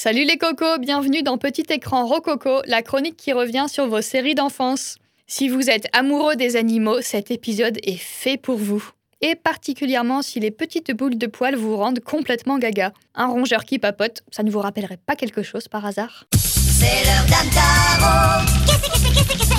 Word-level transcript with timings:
Salut 0.00 0.24
les 0.24 0.38
cocos, 0.38 0.78
bienvenue 0.78 1.24
dans 1.24 1.38
Petit 1.38 1.64
écran 1.70 2.06
Rococo, 2.06 2.62
la 2.66 2.82
chronique 2.82 3.16
qui 3.16 3.32
revient 3.32 3.66
sur 3.68 3.88
vos 3.88 4.00
séries 4.00 4.36
d'enfance. 4.36 4.94
Si 5.26 5.48
vous 5.48 5.70
êtes 5.70 5.88
amoureux 5.92 6.36
des 6.36 6.54
animaux, 6.54 7.00
cet 7.00 7.32
épisode 7.32 7.78
est 7.82 7.96
fait 7.96 8.36
pour 8.36 8.58
vous. 8.58 8.90
Et 9.22 9.34
particulièrement 9.34 10.22
si 10.22 10.38
les 10.38 10.52
petites 10.52 10.92
boules 10.92 11.18
de 11.18 11.26
poils 11.26 11.56
vous 11.56 11.76
rendent 11.76 11.98
complètement 11.98 12.58
gaga. 12.58 12.92
Un 13.16 13.26
rongeur 13.26 13.64
qui 13.64 13.80
papote, 13.80 14.22
ça 14.30 14.44
ne 14.44 14.52
vous 14.52 14.60
rappellerait 14.60 15.00
pas 15.04 15.16
quelque 15.16 15.42
chose 15.42 15.66
par 15.66 15.84
hasard? 15.84 16.26
C'est 16.32 17.04
l'heure 17.04 17.26
d'Amtaro. 17.26 18.46
Qu'est-ce 18.66 18.90
que 18.90 18.98
c'est, 18.98 19.36
que 19.36 19.44
c'est 19.44 19.58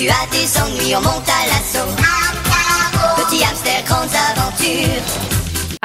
tu 0.00 0.08
as 0.08 0.96
on 0.96 1.02
monte 1.02 1.28
à 1.28 1.46
l'assaut. 1.46 1.92
Petit 3.16 3.44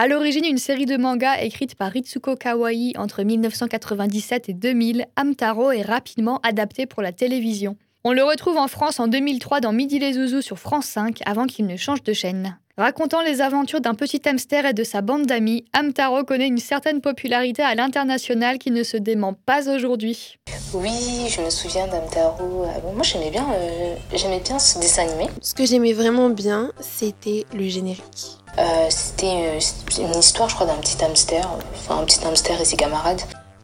l'origine, 0.07 0.45
une 0.45 0.57
série 0.57 0.85
de 0.85 0.95
mangas 0.95 1.41
écrite 1.41 1.75
par 1.75 1.91
Ritsuko 1.91 2.37
Kawaii 2.37 2.93
entre 2.97 3.23
1997 3.23 4.47
et 4.47 4.53
2000, 4.53 5.07
Amtaro 5.17 5.71
est 5.71 5.81
rapidement 5.81 6.39
adapté 6.43 6.85
pour 6.85 7.03
la 7.03 7.11
télévision. 7.11 7.75
On 8.05 8.13
le 8.13 8.23
retrouve 8.23 8.55
en 8.55 8.69
France 8.69 9.01
en 9.01 9.09
2003 9.09 9.59
dans 9.59 9.73
Midi 9.73 9.99
les 9.99 10.13
Zouzous 10.13 10.41
sur 10.41 10.59
France 10.59 10.85
5 10.85 11.19
avant 11.25 11.45
qu'il 11.45 11.65
ne 11.65 11.75
change 11.75 12.01
de 12.01 12.13
chaîne. 12.13 12.57
Racontant 12.77 13.21
les 13.21 13.41
aventures 13.41 13.81
d'un 13.81 13.95
petit 13.95 14.21
hamster 14.29 14.65
et 14.65 14.73
de 14.73 14.85
sa 14.85 15.01
bande 15.01 15.25
d'amis, 15.25 15.65
Amtaro 15.77 16.23
connaît 16.23 16.47
une 16.47 16.59
certaine 16.59 17.01
popularité 17.01 17.63
à 17.63 17.75
l'international 17.75 18.59
qui 18.59 18.71
ne 18.71 18.83
se 18.83 18.95
dément 18.95 19.33
pas 19.33 19.69
aujourd'hui. 19.69 20.37
Oui, 20.73 21.27
je 21.29 21.41
me 21.41 21.49
souviens 21.49 21.87
d'Amtaro. 21.87 22.65
Ah 22.67 22.79
moi 22.93 23.03
j'aimais 23.03 23.29
bien, 23.29 23.45
euh, 23.53 23.95
j'aimais 24.13 24.39
bien 24.39 24.59
ce 24.59 24.79
dessin 24.79 25.03
animé. 25.03 25.27
Ce 25.41 25.53
que 25.53 25.65
j'aimais 25.65 25.93
vraiment 25.93 26.29
bien, 26.29 26.71
c'était 26.81 27.45
le 27.53 27.67
générique. 27.67 28.37
Euh, 28.57 28.87
c'était 28.89 29.57
euh, 29.57 29.59
une 29.99 30.19
histoire, 30.19 30.49
je 30.49 30.55
crois, 30.55 30.67
d'un 30.67 30.75
petit 30.75 31.03
hamster, 31.03 31.47
enfin 31.75 31.99
un 31.99 32.03
petit 32.05 32.25
hamster 32.25 32.59
et 32.59 32.65
ses 32.65 32.77
camarades. 32.77 33.21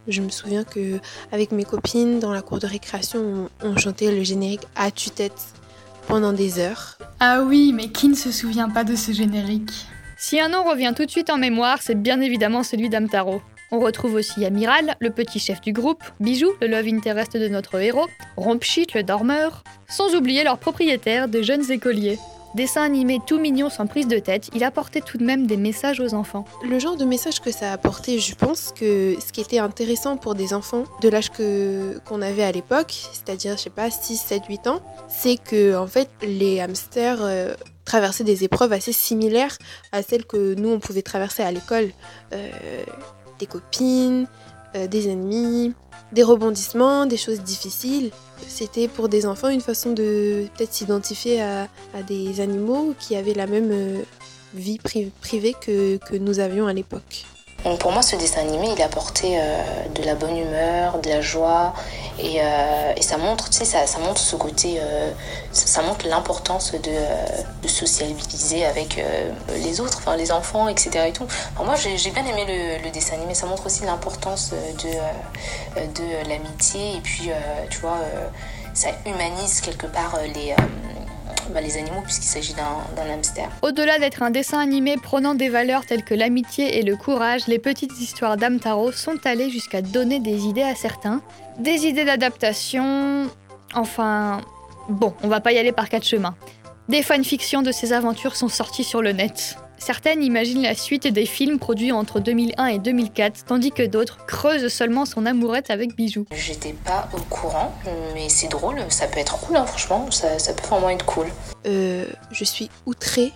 Je 0.07 0.21
me 0.21 0.29
souviens 0.29 0.63
que 0.63 0.99
avec 1.31 1.51
mes 1.51 1.63
copines 1.63 2.19
dans 2.19 2.31
la 2.31 2.41
cour 2.41 2.59
de 2.59 2.67
récréation, 2.67 3.49
on, 3.61 3.69
on 3.69 3.77
chantait 3.77 4.11
le 4.11 4.23
générique 4.23 4.67
à 4.75 4.91
tue-tête 4.91 5.41
pendant 6.07 6.33
des 6.33 6.59
heures. 6.59 6.97
Ah 7.19 7.41
oui, 7.41 7.71
mais 7.73 7.89
qui 7.89 8.07
ne 8.07 8.15
se 8.15 8.31
souvient 8.31 8.69
pas 8.69 8.83
de 8.83 8.95
ce 8.95 9.11
générique? 9.11 9.71
Si 10.17 10.39
un 10.39 10.49
nom 10.49 10.63
revient 10.63 10.93
tout 10.95 11.05
de 11.05 11.11
suite 11.11 11.29
en 11.29 11.37
mémoire, 11.37 11.79
c'est 11.81 11.99
bien 11.99 12.21
évidemment 12.21 12.63
celui 12.63 12.89
d'Amtaro. 12.89 13.41
On 13.73 13.79
retrouve 13.79 14.15
aussi 14.15 14.43
Amiral, 14.45 14.95
le 14.99 15.11
petit 15.11 15.39
chef 15.39 15.61
du 15.61 15.71
groupe, 15.71 16.03
Bijou, 16.19 16.51
le 16.59 16.67
love 16.67 16.87
interest 16.87 17.37
de 17.37 17.47
notre 17.47 17.79
héros, 17.79 18.07
Rompchit, 18.35 18.87
le 18.93 19.03
dormeur, 19.03 19.63
sans 19.87 20.13
oublier 20.13 20.43
leur 20.43 20.57
propriétaire, 20.57 21.29
de 21.29 21.41
jeunes 21.41 21.71
écoliers. 21.71 22.19
Dessin 22.53 22.83
animé 22.83 23.19
tout 23.25 23.39
mignon 23.39 23.69
sans 23.69 23.87
prise 23.87 24.09
de 24.09 24.19
tête, 24.19 24.49
il 24.53 24.65
apportait 24.65 24.99
tout 24.99 25.17
de 25.17 25.23
même 25.23 25.47
des 25.47 25.55
messages 25.55 26.01
aux 26.01 26.13
enfants. 26.13 26.43
Le 26.67 26.79
genre 26.79 26.97
de 26.97 27.05
message 27.05 27.39
que 27.39 27.49
ça 27.49 27.69
a 27.69 27.73
apporté, 27.73 28.19
je 28.19 28.35
pense 28.35 28.73
que 28.77 29.15
ce 29.25 29.31
qui 29.31 29.39
était 29.39 29.59
intéressant 29.59 30.17
pour 30.17 30.35
des 30.35 30.53
enfants 30.53 30.83
de 31.01 31.07
l'âge 31.07 31.29
que 31.29 31.97
qu'on 32.03 32.21
avait 32.21 32.43
à 32.43 32.51
l'époque, 32.51 32.93
c'est-à-dire 33.13 33.55
je 33.57 33.69
pas 33.69 33.89
6 33.89 34.17
7 34.17 34.43
8 34.49 34.67
ans, 34.67 34.81
c'est 35.07 35.37
que 35.37 35.77
en 35.77 35.87
fait 35.87 36.09
les 36.21 36.59
hamsters 36.59 37.19
euh, 37.21 37.53
traversaient 37.85 38.25
des 38.25 38.43
épreuves 38.43 38.73
assez 38.73 38.91
similaires 38.91 39.57
à 39.93 40.03
celles 40.03 40.25
que 40.25 40.53
nous 40.55 40.69
on 40.69 40.79
pouvait 40.79 41.03
traverser 41.03 41.43
à 41.43 41.51
l'école, 41.53 41.91
Euh, 42.33 42.49
des 43.41 43.47
copines, 43.47 44.27
euh, 44.75 44.87
des 44.87 45.09
ennemis, 45.09 45.73
des 46.13 46.23
rebondissements, 46.23 47.05
des 47.05 47.17
choses 47.17 47.41
difficiles. 47.41 48.11
C'était 48.47 48.87
pour 48.87 49.09
des 49.09 49.25
enfants 49.25 49.49
une 49.49 49.61
façon 49.71 49.91
de 49.91 50.45
peut-être 50.55 50.73
s'identifier 50.73 51.41
à, 51.41 51.67
des 52.07 52.39
animaux 52.39 52.93
qui 52.99 53.15
avaient 53.15 53.33
la 53.33 53.47
même 53.47 53.71
euh, 53.71 54.01
vie 54.53 54.79
pri- 54.87 55.11
privée 55.21 55.55
que, 55.65 55.97
que 55.97 56.15
nous 56.15 56.39
avions 56.39 56.67
à 56.67 56.73
l'époque. 56.73 57.25
Pour 57.79 57.91
moi, 57.91 58.01
ce 58.01 58.15
dessin 58.15 58.41
animé, 58.41 58.67
il 58.75 58.81
apportait 58.81 59.37
euh, 59.39 59.87
de 59.93 60.03
la 60.03 60.15
bonne 60.15 60.35
humeur, 60.35 60.99
de 60.99 61.09
la 61.09 61.21
joie, 61.21 61.73
et, 62.21 62.39
euh, 62.39 62.93
et 62.95 63.01
ça 63.01 63.17
montre, 63.17 63.49
tu 63.49 63.65
sais, 63.65 63.65
ça, 63.65 63.99
montre 63.99 64.21
ce 64.21 64.35
côté, 64.35 64.77
euh, 64.79 65.11
ça, 65.51 65.81
montre 65.81 66.07
l'importance 66.07 66.71
de, 66.73 66.79
euh, 66.87 67.25
de 67.63 67.67
socialiser 67.67 68.65
avec 68.65 69.03
les 69.55 69.81
autres, 69.81 69.97
enfin 69.97 70.15
les 70.15 70.31
enfants, 70.31 70.67
etc. 70.67 71.05
Et 71.07 71.13
tout. 71.13 71.25
Moi, 71.63 71.75
j'ai 71.75 72.11
bien 72.11 72.25
aimé 72.25 72.79
le, 72.83 72.91
dessin 72.91 73.15
animé. 73.15 73.33
Ça 73.33 73.47
montre 73.47 73.65
aussi 73.65 73.83
l'importance 73.85 74.51
de, 74.51 75.79
de 75.79 76.29
l'amitié, 76.29 76.97
et 76.97 77.01
puis, 77.01 77.31
tu 77.69 77.79
vois, 77.79 77.97
ça 78.73 78.89
humanise 79.05 79.61
quelque 79.61 79.87
part 79.87 80.17
les, 80.33 80.55
bah, 81.49 81.61
les 81.61 81.77
animaux 81.77 82.01
puisqu'il 82.03 82.27
s'agit 82.27 82.53
d'un 82.53 83.09
hamster. 83.13 83.49
Au-delà 83.61 83.99
d'être 83.99 84.23
un 84.23 84.31
dessin 84.31 84.59
animé 84.59 84.97
prônant 84.97 85.35
des 85.35 85.49
valeurs 85.49 85.85
telles 85.85 86.03
que 86.03 86.13
l'amitié 86.13 86.79
et 86.79 86.83
le 86.83 86.95
courage, 86.95 87.47
les 87.47 87.59
petites 87.59 87.99
histoires 87.99 88.37
d'Amtaro 88.37 88.91
sont 88.91 89.17
allées 89.25 89.49
jusqu'à 89.49 89.81
donner 89.81 90.19
des 90.19 90.45
idées 90.45 90.63
à 90.63 90.75
certains. 90.75 91.21
Des 91.59 91.85
idées 91.85 92.05
d'adaptation. 92.05 93.27
Enfin. 93.73 94.41
Bon, 94.89 95.13
on 95.23 95.27
va 95.27 95.39
pas 95.39 95.51
y 95.51 95.57
aller 95.57 95.71
par 95.71 95.89
quatre 95.89 96.05
chemins. 96.05 96.35
Des 96.89 97.03
fanfictions 97.03 97.61
de 97.61 97.71
ces 97.71 97.93
aventures 97.93 98.35
sont 98.35 98.49
sorties 98.49 98.83
sur 98.83 99.01
le 99.01 99.11
net. 99.11 99.57
Certaines 99.81 100.21
imaginent 100.21 100.61
la 100.61 100.75
suite 100.75 101.07
des 101.07 101.25
films 101.25 101.57
produits 101.57 101.91
entre 101.91 102.19
2001 102.19 102.67
et 102.67 102.77
2004, 102.77 103.45
tandis 103.45 103.71
que 103.71 103.81
d'autres 103.81 104.23
creusent 104.27 104.67
seulement 104.67 105.07
son 105.07 105.25
amourette 105.25 105.71
avec 105.71 105.95
Bijou. 105.95 106.27
J'étais 106.31 106.73
pas 106.73 107.09
au 107.13 107.21
courant, 107.21 107.73
mais 108.13 108.29
c'est 108.29 108.47
drôle, 108.47 108.79
ça 108.89 109.07
peut 109.07 109.17
être 109.17 109.39
cool, 109.39 109.57
hein, 109.57 109.65
franchement, 109.65 110.11
ça, 110.11 110.37
ça 110.37 110.53
peut 110.53 110.67
vraiment 110.67 110.91
être 110.91 111.03
cool. 111.07 111.25
Euh, 111.65 112.05
je 112.29 112.43
suis 112.43 112.69
outrée 112.85 113.31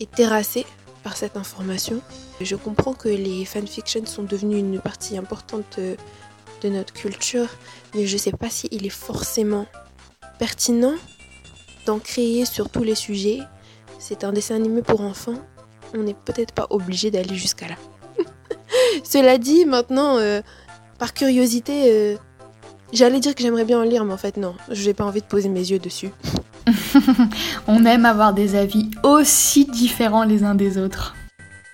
et 0.00 0.06
terrassée 0.06 0.66
par 1.04 1.16
cette 1.16 1.36
information. 1.36 2.00
Je 2.40 2.56
comprends 2.56 2.92
que 2.92 3.08
les 3.08 3.44
fanfictions 3.44 4.04
sont 4.04 4.24
devenues 4.24 4.58
une 4.58 4.80
partie 4.80 5.16
importante 5.16 5.76
euh, 5.78 5.94
de 6.60 6.70
notre 6.70 6.92
culture, 6.92 7.48
mais 7.94 8.04
je 8.04 8.16
sais 8.16 8.32
pas 8.32 8.50
s'il 8.50 8.84
est 8.84 8.88
forcément 8.88 9.66
pertinent 10.40 10.96
d'en 11.86 12.00
créer 12.00 12.46
sur 12.46 12.68
tous 12.68 12.82
les 12.82 12.96
sujets. 12.96 13.38
C'est 14.00 14.24
un 14.24 14.32
dessin 14.32 14.56
animé 14.56 14.82
pour 14.82 15.02
enfants. 15.02 15.38
On 15.94 16.02
n'est 16.02 16.14
peut-être 16.14 16.52
pas 16.52 16.66
obligé 16.70 17.10
d'aller 17.10 17.34
jusqu'à 17.34 17.68
là. 17.68 17.74
Cela 19.04 19.38
dit, 19.38 19.64
maintenant, 19.64 20.18
euh, 20.18 20.42
par 20.98 21.14
curiosité, 21.14 21.84
euh, 21.86 22.16
j'allais 22.92 23.20
dire 23.20 23.34
que 23.34 23.42
j'aimerais 23.42 23.64
bien 23.64 23.80
en 23.80 23.84
lire, 23.84 24.04
mais 24.04 24.12
en 24.12 24.18
fait 24.18 24.36
non, 24.36 24.54
j'ai 24.70 24.94
pas 24.94 25.04
envie 25.04 25.20
de 25.20 25.26
poser 25.26 25.48
mes 25.48 25.70
yeux 25.70 25.78
dessus. 25.78 26.10
On 27.66 27.84
aime 27.84 28.04
avoir 28.04 28.34
des 28.34 28.56
avis 28.56 28.90
aussi 29.02 29.64
différents 29.64 30.24
les 30.24 30.44
uns 30.44 30.54
des 30.54 30.78
autres. 30.78 31.14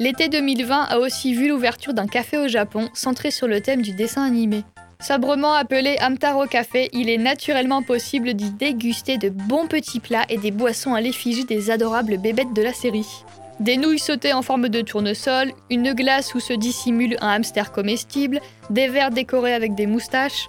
L'été 0.01 0.29
2020 0.29 0.83
a 0.83 0.99
aussi 0.99 1.35
vu 1.35 1.49
l'ouverture 1.49 1.95
d'un 1.95 2.07
café 2.07 2.37
au 2.37 2.49
Japon 2.49 2.89
centré 2.95 3.31
sur 3.31 3.47
le 3.47 3.61
thème 3.61 3.81
du 3.81 3.93
dessin 3.93 4.25
animé. 4.25 4.65
Sobrement 5.01 5.55
appelé 5.55 5.97
Amtaro 6.01 6.47
Café, 6.47 6.89
il 6.93 7.09
est 7.09 7.19
naturellement 7.19 7.83
possible 7.83 8.35
d'y 8.35 8.51
déguster 8.51 9.19
de 9.19 9.29
bons 9.29 9.67
petits 9.67 10.01
plats 10.01 10.25
et 10.29 10.39
des 10.39 10.51
boissons 10.51 10.95
à 10.95 11.01
l'effigie 11.01 11.45
des 11.45 11.71
adorables 11.71 12.19
bébêtes 12.19 12.55
de 12.55 12.63
la 12.63 12.73
série. 12.73 13.07
Des 13.60 13.76
nouilles 13.76 14.00
sautées 14.00 14.32
en 14.32 14.42
forme 14.42 14.69
de 14.69 14.81
tournesol, 14.81 15.53
une 15.70 15.92
glace 15.92 16.34
où 16.34 16.41
se 16.41 16.53
dissimule 16.53 17.16
un 17.20 17.28
hamster 17.28 17.70
comestible, 17.70 18.41
des 18.70 18.88
verres 18.88 19.10
décorés 19.10 19.54
avec 19.54 19.75
des 19.75 19.87
moustaches. 19.87 20.48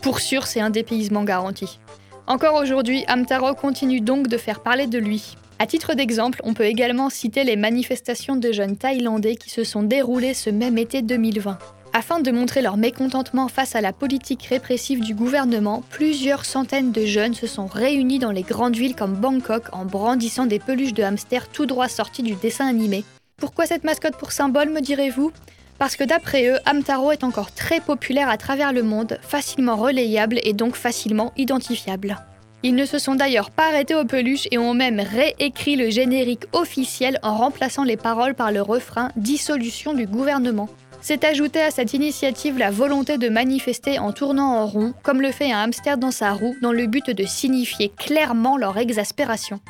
Pour 0.00 0.20
sûr, 0.20 0.46
c'est 0.46 0.60
un 0.60 0.70
dépaysement 0.70 1.24
garanti. 1.24 1.78
Encore 2.26 2.54
aujourd'hui, 2.54 3.04
Amtaro 3.08 3.54
continue 3.54 4.00
donc 4.00 4.28
de 4.28 4.38
faire 4.38 4.60
parler 4.60 4.86
de 4.86 4.98
lui. 4.98 5.36
À 5.58 5.66
titre 5.66 5.92
d'exemple, 5.92 6.40
on 6.42 6.54
peut 6.54 6.64
également 6.64 7.10
citer 7.10 7.44
les 7.44 7.56
manifestations 7.56 8.36
de 8.36 8.52
jeunes 8.52 8.78
thaïlandais 8.78 9.36
qui 9.36 9.50
se 9.50 9.62
sont 9.62 9.82
déroulées 9.82 10.32
ce 10.32 10.48
même 10.48 10.78
été 10.78 11.02
2020. 11.02 11.58
Afin 11.92 12.20
de 12.20 12.30
montrer 12.30 12.62
leur 12.62 12.76
mécontentement 12.76 13.48
face 13.48 13.74
à 13.74 13.80
la 13.80 13.92
politique 13.92 14.44
répressive 14.44 15.00
du 15.00 15.12
gouvernement, 15.12 15.82
plusieurs 15.90 16.44
centaines 16.44 16.92
de 16.92 17.04
jeunes 17.04 17.34
se 17.34 17.48
sont 17.48 17.66
réunis 17.66 18.20
dans 18.20 18.30
les 18.30 18.42
grandes 18.42 18.76
villes 18.76 18.94
comme 18.94 19.16
Bangkok 19.16 19.64
en 19.72 19.84
brandissant 19.84 20.46
des 20.46 20.60
peluches 20.60 20.94
de 20.94 21.02
hamsters 21.02 21.48
tout 21.48 21.66
droit 21.66 21.88
sortis 21.88 22.22
du 22.22 22.34
dessin 22.34 22.68
animé. 22.68 23.04
Pourquoi 23.38 23.66
cette 23.66 23.82
mascotte 23.82 24.16
pour 24.16 24.30
symbole, 24.30 24.70
me 24.70 24.80
direz-vous? 24.80 25.32
Parce 25.78 25.96
que 25.96 26.04
d'après 26.04 26.46
eux, 26.46 26.58
Amtaro 26.64 27.10
est 27.10 27.24
encore 27.24 27.52
très 27.52 27.80
populaire 27.80 28.28
à 28.28 28.36
travers 28.36 28.72
le 28.72 28.84
monde, 28.84 29.18
facilement 29.22 29.76
relayable 29.76 30.38
et 30.44 30.52
donc 30.52 30.76
facilement 30.76 31.32
identifiable. 31.36 32.18
Ils 32.62 32.74
ne 32.74 32.84
se 32.84 32.98
sont 32.98 33.14
d'ailleurs 33.16 33.50
pas 33.50 33.68
arrêtés 33.68 33.94
aux 33.94 34.04
peluches 34.04 34.46
et 34.52 34.58
ont 34.58 34.74
même 34.74 35.00
réécrit 35.00 35.76
le 35.76 35.90
générique 35.90 36.44
officiel 36.52 37.18
en 37.22 37.34
remplaçant 37.34 37.84
les 37.84 37.96
paroles 37.96 38.34
par 38.34 38.52
le 38.52 38.62
refrain 38.62 39.10
Dissolution 39.16 39.94
du 39.94 40.06
gouvernement. 40.06 40.68
C'est 41.02 41.24
ajouté 41.24 41.60
à 41.60 41.70
cette 41.70 41.94
initiative 41.94 42.58
la 42.58 42.70
volonté 42.70 43.16
de 43.16 43.28
manifester 43.28 43.98
en 43.98 44.12
tournant 44.12 44.58
en 44.58 44.66
rond, 44.66 44.94
comme 45.02 45.22
le 45.22 45.32
fait 45.32 45.50
un 45.50 45.62
hamster 45.62 45.96
dans 45.96 46.10
sa 46.10 46.32
roue, 46.32 46.54
dans 46.60 46.72
le 46.72 46.86
but 46.86 47.10
de 47.10 47.24
signifier 47.24 47.90
clairement 47.96 48.58
leur 48.58 48.76
exaspération. 48.76 49.60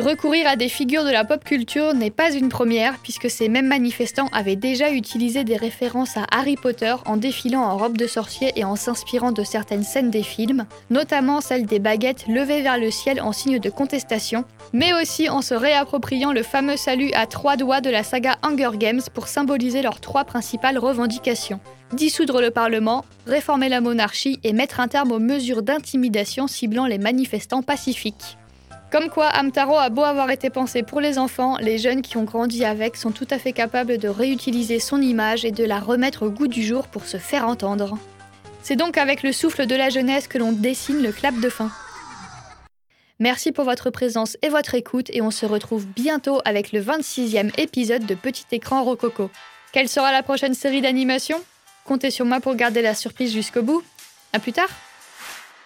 Recourir 0.00 0.48
à 0.48 0.56
des 0.56 0.68
figures 0.68 1.04
de 1.04 1.10
la 1.10 1.24
pop 1.24 1.44
culture 1.44 1.94
n'est 1.94 2.10
pas 2.10 2.32
une 2.32 2.48
première, 2.48 2.98
puisque 2.98 3.30
ces 3.30 3.48
mêmes 3.48 3.68
manifestants 3.68 4.28
avaient 4.32 4.56
déjà 4.56 4.90
utilisé 4.90 5.44
des 5.44 5.56
références 5.56 6.16
à 6.16 6.26
Harry 6.32 6.56
Potter 6.56 6.96
en 7.06 7.16
défilant 7.16 7.62
en 7.62 7.78
robe 7.78 7.96
de 7.96 8.08
sorcier 8.08 8.50
et 8.56 8.64
en 8.64 8.74
s'inspirant 8.74 9.30
de 9.30 9.44
certaines 9.44 9.84
scènes 9.84 10.10
des 10.10 10.24
films, 10.24 10.66
notamment 10.90 11.40
celle 11.40 11.64
des 11.66 11.78
baguettes 11.78 12.26
levées 12.26 12.62
vers 12.62 12.76
le 12.76 12.90
ciel 12.90 13.20
en 13.20 13.30
signe 13.30 13.60
de 13.60 13.70
contestation, 13.70 14.44
mais 14.72 14.92
aussi 14.92 15.28
en 15.28 15.42
se 15.42 15.54
réappropriant 15.54 16.32
le 16.32 16.42
fameux 16.42 16.76
salut 16.76 17.12
à 17.12 17.26
trois 17.26 17.56
doigts 17.56 17.80
de 17.80 17.90
la 17.90 18.02
saga 18.02 18.36
Hunger 18.42 18.76
Games 18.76 19.02
pour 19.14 19.28
symboliser 19.28 19.80
leurs 19.80 20.00
trois 20.00 20.24
principales 20.24 20.78
revendications 20.78 21.60
dissoudre 21.92 22.40
le 22.40 22.50
Parlement, 22.50 23.04
réformer 23.24 23.68
la 23.68 23.80
monarchie 23.80 24.40
et 24.42 24.52
mettre 24.52 24.80
un 24.80 24.88
terme 24.88 25.12
aux 25.12 25.20
mesures 25.20 25.62
d'intimidation 25.62 26.48
ciblant 26.48 26.86
les 26.86 26.98
manifestants 26.98 27.62
pacifiques. 27.62 28.36
Comme 28.94 29.10
quoi, 29.10 29.32
Amtaro 29.34 29.76
a 29.76 29.88
beau 29.88 30.04
avoir 30.04 30.30
été 30.30 30.50
pensé 30.50 30.84
pour 30.84 31.00
les 31.00 31.18
enfants, 31.18 31.58
les 31.58 31.78
jeunes 31.78 32.00
qui 32.00 32.16
ont 32.16 32.22
grandi 32.22 32.64
avec 32.64 32.94
sont 32.94 33.10
tout 33.10 33.26
à 33.28 33.40
fait 33.40 33.50
capables 33.50 33.98
de 33.98 34.06
réutiliser 34.06 34.78
son 34.78 35.02
image 35.02 35.44
et 35.44 35.50
de 35.50 35.64
la 35.64 35.80
remettre 35.80 36.26
au 36.26 36.30
goût 36.30 36.46
du 36.46 36.62
jour 36.62 36.86
pour 36.86 37.04
se 37.04 37.16
faire 37.16 37.48
entendre. 37.48 37.98
C'est 38.62 38.76
donc 38.76 38.96
avec 38.96 39.24
le 39.24 39.32
souffle 39.32 39.66
de 39.66 39.74
la 39.74 39.90
jeunesse 39.90 40.28
que 40.28 40.38
l'on 40.38 40.52
dessine 40.52 41.02
le 41.02 41.10
clap 41.10 41.40
de 41.40 41.48
fin. 41.48 41.72
Merci 43.18 43.50
pour 43.50 43.64
votre 43.64 43.90
présence 43.90 44.36
et 44.42 44.48
votre 44.48 44.76
écoute 44.76 45.10
et 45.12 45.22
on 45.22 45.32
se 45.32 45.44
retrouve 45.44 45.86
bientôt 45.86 46.40
avec 46.44 46.70
le 46.70 46.80
26e 46.80 47.50
épisode 47.58 48.06
de 48.06 48.14
Petit 48.14 48.46
écran 48.52 48.84
Rococo. 48.84 49.28
Quelle 49.72 49.88
sera 49.88 50.12
la 50.12 50.22
prochaine 50.22 50.54
série 50.54 50.82
d'animation? 50.82 51.42
Comptez 51.84 52.12
sur 52.12 52.26
moi 52.26 52.38
pour 52.38 52.54
garder 52.54 52.80
la 52.80 52.94
surprise 52.94 53.32
jusqu'au 53.32 53.62
bout. 53.62 53.82
A 54.32 54.38
plus 54.38 54.52
tard 54.52 54.70